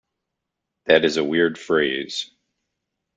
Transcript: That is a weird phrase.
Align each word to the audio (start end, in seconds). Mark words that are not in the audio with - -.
That 0.85 1.05
is 1.05 1.17
a 1.17 1.23
weird 1.23 1.59
phrase. 1.59 2.31